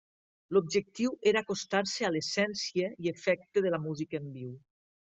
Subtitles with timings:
[0.55, 4.61] L'objectiu era acostar-se a l'essència i efecte de la música en viu.